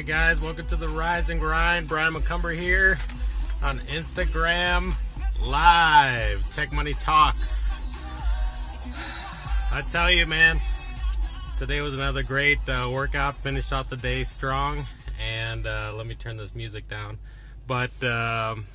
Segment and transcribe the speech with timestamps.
[0.00, 1.86] right, guys, welcome to the Rise and Grind.
[1.86, 2.96] Brian McCumber here
[3.62, 4.94] on Instagram
[5.46, 6.42] Live.
[6.52, 7.98] Tech Money Talks.
[9.70, 10.58] I tell you, man,
[11.58, 13.34] today was another great uh, workout.
[13.34, 14.86] Finished off the day strong.
[15.22, 17.18] And uh, let me turn this music down.
[17.66, 18.68] But um,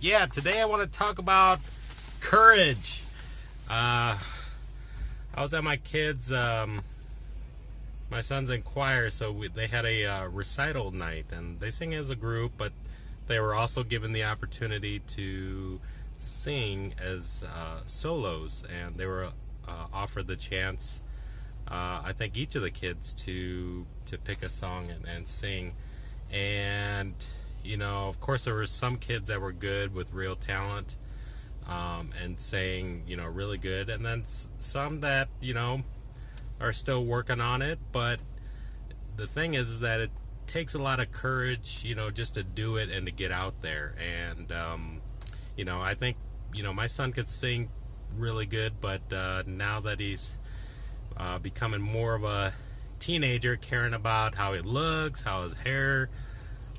[0.00, 1.58] yeah, today I want to talk about
[2.20, 3.02] courage.
[3.68, 4.16] Uh,
[5.34, 6.78] I was at my kids' um,
[8.10, 11.94] my son's in choir, so we, they had a uh, recital night, and they sing
[11.94, 12.72] as a group, but
[13.28, 15.80] they were also given the opportunity to
[16.18, 19.28] sing as uh, solos, and they were
[19.68, 21.02] uh, offered the chance.
[21.68, 25.74] Uh, I think each of the kids to to pick a song and, and sing,
[26.32, 27.14] and
[27.62, 30.96] you know, of course, there were some kids that were good with real talent,
[31.68, 35.82] um, and saying you know really good, and then some that you know
[36.60, 38.20] are still working on it, but
[39.16, 40.10] the thing is, is that it
[40.46, 43.62] takes a lot of courage, you know, just to do it and to get out
[43.62, 43.94] there.
[43.98, 45.00] And, um,
[45.56, 46.16] you know, I think,
[46.52, 47.70] you know, my son could sing
[48.16, 50.36] really good, but uh, now that he's
[51.16, 52.52] uh, becoming more of a
[52.98, 56.08] teenager, caring about how he looks, how his hair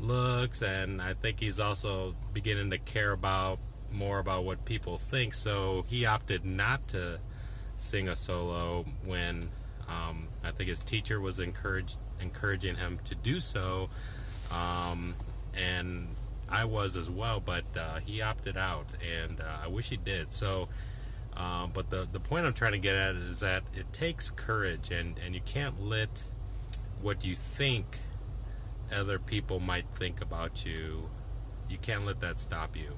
[0.00, 3.58] looks, and I think he's also beginning to care about
[3.92, 5.34] more about what people think.
[5.34, 7.20] So he opted not to
[7.76, 9.50] sing a solo when
[9.88, 13.88] um, I think his teacher was encouraging him to do so,
[14.52, 15.14] um,
[15.54, 16.08] and
[16.48, 17.40] I was as well.
[17.40, 20.32] But uh, he opted out, and uh, I wish he did.
[20.32, 20.68] So,
[21.36, 24.90] uh, but the the point I'm trying to get at is that it takes courage,
[24.90, 26.24] and and you can't let
[27.00, 27.98] what you think
[28.92, 31.08] other people might think about you.
[31.68, 32.92] You can't let that stop you.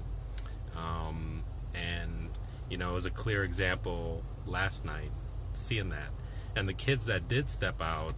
[0.77, 1.45] Um,
[1.75, 2.31] and
[2.69, 5.11] you know, it was a clear example last night
[5.53, 6.11] seeing that
[6.57, 8.15] and the kids that did step out,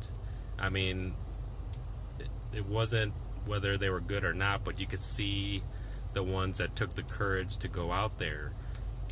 [0.59, 1.15] I mean,
[2.19, 3.15] it, it wasn't
[3.47, 5.63] whether they were good or not, but you could see
[6.13, 8.53] the ones that took the courage to go out there.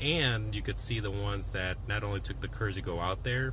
[0.00, 3.24] And you could see the ones that not only took the courage to go out
[3.24, 3.52] there,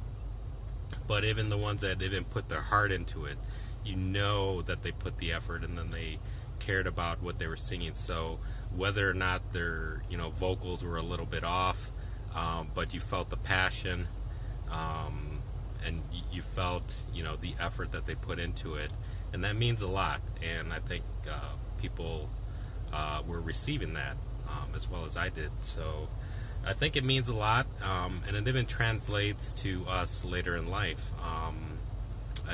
[1.07, 3.37] but even the ones that didn't put their heart into it.
[3.83, 6.19] You know that they put the effort and then they
[6.59, 7.95] cared about what they were singing.
[7.95, 8.39] So
[8.75, 11.91] whether or not their you know vocals were a little bit off,
[12.35, 14.07] um, but you felt the passion.
[14.71, 15.36] Um,
[15.85, 18.91] and you felt you know the effort that they put into it,
[19.33, 20.21] and that means a lot.
[20.41, 22.29] And I think uh, people
[22.93, 24.17] uh, were receiving that
[24.49, 25.51] um, as well as I did.
[25.61, 26.07] So
[26.65, 30.69] I think it means a lot, um, and it even translates to us later in
[30.69, 31.11] life.
[31.23, 31.79] Um,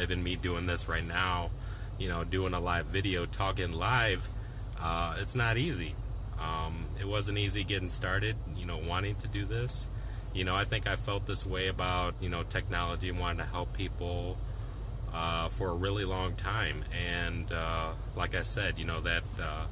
[0.01, 1.51] even me doing this right now,
[1.99, 4.29] you know, doing a live video, talking live,
[4.79, 5.95] uh, it's not easy.
[6.39, 9.87] Um, it wasn't easy getting started, you know, wanting to do this
[10.33, 13.51] you know, I think I felt this way about, you know, technology and wanting to
[13.51, 14.37] help people
[15.13, 16.83] uh, for a really long time.
[16.91, 19.65] And uh, like I said, you know, that, uh,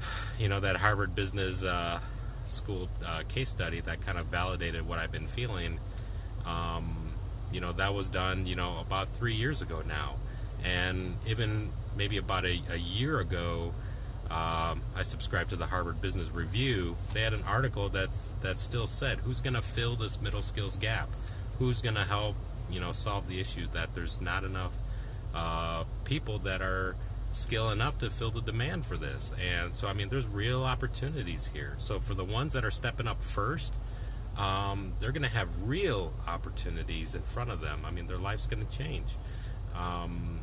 [0.38, 2.00] you know, that Harvard Business uh,
[2.46, 5.78] School uh, case study that kind of validated what I've been feeling.
[6.46, 7.12] Um,
[7.52, 10.14] you know, that was done, you know, about three years ago now.
[10.64, 13.74] And even maybe about a, a year ago,
[14.34, 16.96] um, I subscribe to the Harvard Business Review.
[17.12, 20.76] They had an article that's that still said, "Who's going to fill this middle skills
[20.76, 21.08] gap?
[21.60, 22.34] Who's going to help
[22.68, 24.74] you know solve the issue that there's not enough
[25.32, 26.96] uh, people that are
[27.30, 31.52] skilling up to fill the demand for this?" And so, I mean, there's real opportunities
[31.54, 31.76] here.
[31.78, 33.76] So for the ones that are stepping up first,
[34.36, 37.82] um, they're going to have real opportunities in front of them.
[37.86, 39.14] I mean, their life's going to change.
[39.76, 40.40] Um,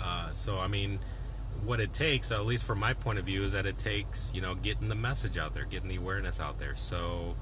[0.00, 0.98] uh, so I mean
[1.64, 4.40] what it takes, at least from my point of view, is that it takes you
[4.40, 6.76] know getting the message out there, getting the awareness out there.
[6.76, 7.36] So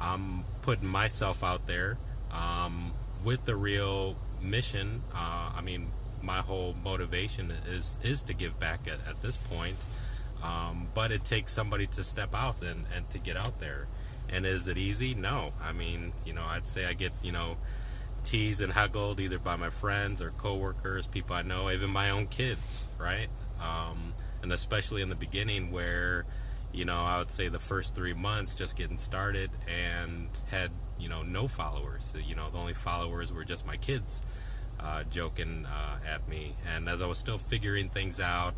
[0.00, 1.98] I'm putting myself out there
[2.30, 2.92] um,
[3.24, 5.02] with the real mission.
[5.14, 5.90] Uh, I mean,
[6.22, 9.76] my whole motivation is is to give back at, at this point.
[10.42, 13.86] Um, but it takes somebody to step out and, and to get out there.
[14.28, 15.14] And is it easy?
[15.14, 15.52] No.
[15.62, 17.58] I mean, you know, I'd say I get, you know,
[18.24, 22.26] teased and huggled either by my friends or coworkers, people I know, even my own
[22.26, 23.28] kids, right?
[23.60, 26.24] Um, and especially in the beginning where
[26.72, 31.08] you know I would say the first three months just getting started and had you
[31.08, 32.12] know no followers.
[32.26, 34.22] You know the only followers were just my kids
[34.80, 38.54] uh, joking uh, at me, and as I was still figuring things out,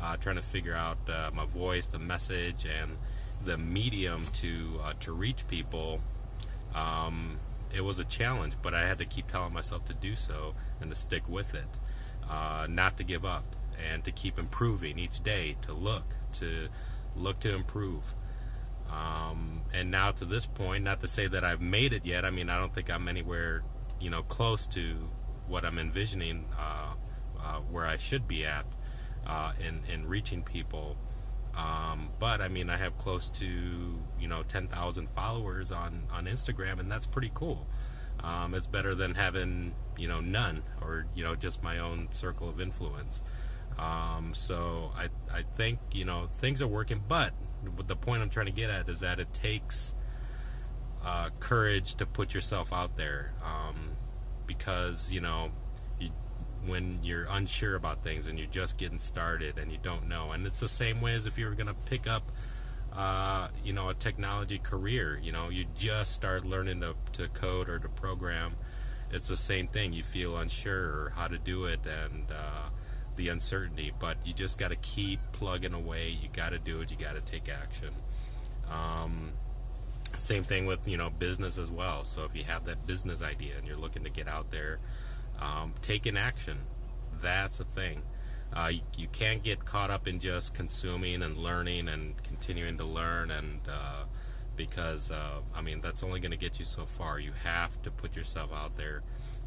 [0.00, 2.96] uh, trying to figure out uh, my voice, the message, and
[3.44, 6.00] the medium to uh, to reach people.
[6.74, 7.38] Um,
[7.74, 10.90] it was a challenge, but I had to keep telling myself to do so and
[10.90, 11.66] to stick with it,
[12.30, 13.44] uh, not to give up
[13.92, 16.68] and to keep improving each day to look to
[17.16, 18.14] look to improve
[18.90, 22.30] um, and now to this point not to say that I've made it yet I
[22.30, 23.62] mean I don't think I'm anywhere
[24.00, 25.08] you know close to
[25.46, 26.94] what I'm envisioning uh,
[27.42, 28.64] uh, where I should be at
[29.26, 30.96] uh, in in reaching people.
[31.56, 36.80] Um, but I mean, I have close to you know 10,000 followers on on Instagram,
[36.80, 37.66] and that's pretty cool.
[38.22, 42.48] Um, it's better than having you know none or you know just my own circle
[42.48, 43.22] of influence.
[43.78, 47.32] Um, so I I think you know things are working, but
[47.86, 49.94] the point I'm trying to get at is that it takes
[51.04, 53.96] uh, courage to put yourself out there um,
[54.46, 55.50] because you know
[55.98, 56.10] you,
[56.66, 60.46] when you're unsure about things and you're just getting started and you don't know and
[60.46, 62.22] it's the same way as if you were going to pick up
[62.94, 67.68] uh, you know a technology career you know you just start learning to, to code
[67.68, 68.54] or to program
[69.14, 69.92] it's the same thing.
[69.92, 72.68] You feel unsure how to do it and uh,
[73.16, 76.90] the uncertainty but you just got to keep plugging away you got to do it
[76.90, 77.90] you got to take action
[78.72, 79.32] um,
[80.18, 82.04] same thing with you know business as well.
[82.04, 84.78] So if you have that business idea and you're looking to get out there,
[85.40, 86.58] um, take an action.
[87.20, 88.02] That's the thing.
[88.52, 92.84] Uh, you, you, can't get caught up in just consuming and learning and continuing to
[92.84, 94.04] learn and uh,
[94.56, 97.18] because uh, I mean that's only going to get you so far.
[97.18, 99.02] You have to put yourself out there.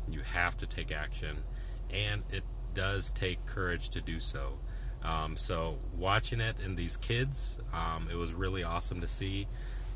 [0.09, 1.43] You have to take action,
[1.91, 2.43] and it
[2.77, 4.53] does take courage to do so.
[5.03, 9.47] Um, so watching it in these kids, um, it was really awesome to see.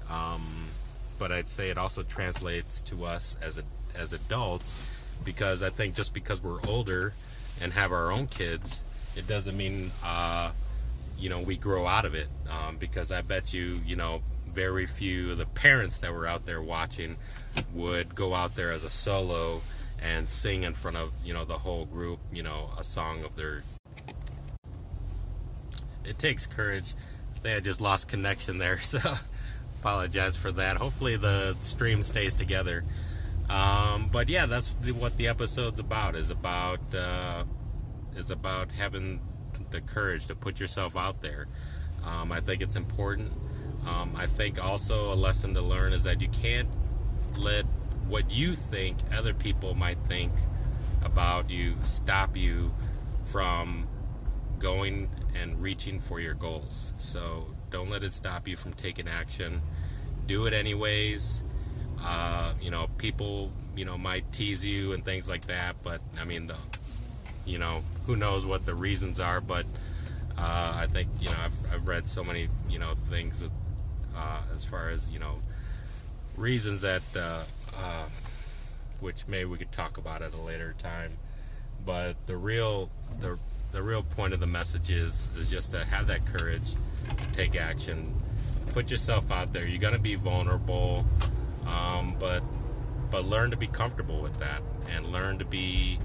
[0.09, 0.41] Um,
[1.19, 3.63] but I'd say it also translates to us as a,
[3.95, 7.13] as adults because I think just because we're older
[7.61, 8.83] and have our own kids,
[9.15, 10.49] it doesn't mean uh,
[11.19, 12.29] you know we grow out of it.
[12.49, 16.47] Um, because I bet you you know very few of the parents that were out
[16.47, 17.17] there watching
[17.75, 19.61] would go out there as a solo
[20.01, 23.35] and sing in front of you know the whole group you know a song of
[23.35, 23.63] their
[26.03, 26.93] it takes courage
[27.41, 28.99] think i just lost connection there so
[29.81, 30.77] apologize for that.
[30.77, 32.83] Hopefully the stream stays together.
[33.49, 36.15] Um, but yeah, that's what the episode's about.
[36.15, 37.43] Is about uh,
[38.15, 39.19] is about having
[39.71, 41.47] the courage to put yourself out there.
[42.05, 43.33] Um, I think it's important.
[43.87, 46.69] Um, I think also a lesson to learn is that you can't
[47.35, 47.65] let
[48.11, 50.33] what you think other people might think
[51.01, 52.73] about you stop you
[53.23, 53.87] from
[54.59, 56.91] going and reaching for your goals.
[56.99, 59.61] So don't let it stop you from taking action.
[60.27, 61.45] Do it anyways.
[62.01, 66.25] Uh, you know, people, you know, might tease you and things like that, but I
[66.25, 66.57] mean, the,
[67.45, 69.65] you know, who knows what the reasons are, but
[70.37, 73.51] uh, I think, you know, I've, I've read so many, you know, things that,
[74.17, 75.39] uh, as far as, you know,
[76.41, 77.43] reasons that, uh,
[77.77, 78.05] uh,
[78.99, 81.11] which maybe we could talk about at a later time.
[81.85, 82.89] But the real,
[83.19, 83.37] the,
[83.71, 86.73] the real point of the message is, is just to have that courage
[87.31, 88.13] take action.
[88.73, 89.65] Put yourself out there.
[89.65, 91.05] You're gonna be vulnerable,
[91.67, 92.43] um, but
[93.11, 94.61] but learn to be comfortable with that,
[94.95, 95.99] and learn to be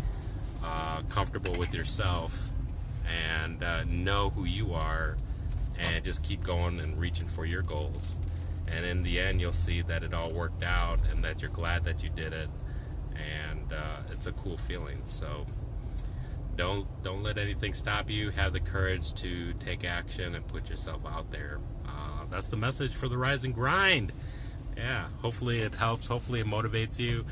[0.65, 2.49] uh, comfortable with yourself,
[3.39, 5.17] and uh, know who you are,
[5.79, 8.17] and just keep going and reaching for your goals.
[8.69, 11.85] And in the end, you'll see that it all worked out, and that you're glad
[11.85, 12.49] that you did it,
[13.15, 15.03] and uh, it's a cool feeling.
[15.07, 15.47] So
[16.57, 18.31] don't don't let anything stop you.
[18.31, 21.61] Have the courage to take action and put yourself out there.
[21.87, 24.13] Uh, that's the message for the rise and grind.
[24.77, 26.07] Yeah, hopefully it helps.
[26.07, 27.25] Hopefully it motivates you.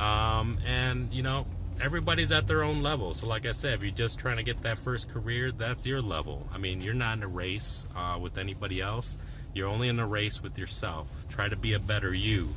[0.00, 1.46] Um, and you know,
[1.80, 3.12] everybody's at their own level.
[3.14, 6.00] So, like I said, if you're just trying to get that first career, that's your
[6.00, 6.48] level.
[6.52, 9.16] I mean, you're not in a race uh, with anybody else.
[9.56, 11.24] You're only in a race with yourself.
[11.30, 12.50] Try to be a better you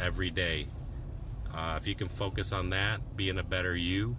[0.00, 0.66] every day.
[1.54, 4.16] Uh, if you can focus on that, being a better you,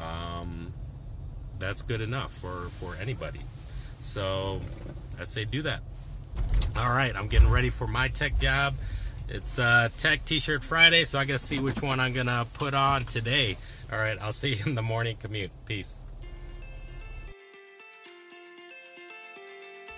[0.00, 0.74] um,
[1.60, 3.42] that's good enough for, for anybody.
[4.00, 4.60] So
[5.20, 5.82] I say do that.
[6.76, 8.74] All right, I'm getting ready for my tech job.
[9.28, 13.04] It's uh, Tech T-shirt Friday, so I gotta see which one I'm gonna put on
[13.04, 13.56] today.
[13.92, 15.52] All right, I'll see you in the morning commute.
[15.66, 15.96] Peace.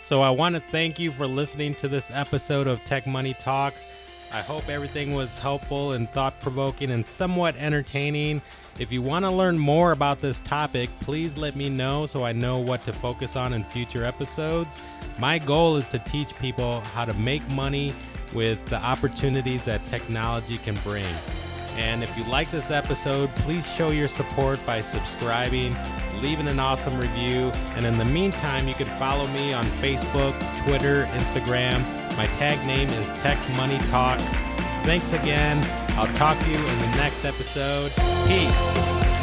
[0.05, 3.87] So I want to thank you for listening to this episode of Tech Money Talks.
[4.35, 8.43] I hope everything was helpful and thought provoking and somewhat entertaining.
[8.79, 12.33] If you want to learn more about this topic, please let me know so I
[12.33, 14.79] know what to focus on in future episodes.
[15.19, 17.95] My goal is to teach people how to make money
[18.35, 21.15] with the opportunities that technology can bring.
[21.79, 25.75] And if you like this episode, please show your support by subscribing,
[26.21, 31.07] leaving an awesome review, and in the meantime, you can follow me on Facebook, Twitter,
[31.13, 31.83] Instagram
[32.17, 34.37] my tag name is Tech Money Talks.
[34.85, 35.59] Thanks again.
[35.99, 37.93] I'll talk to you in the next episode.
[38.29, 39.14] Peace.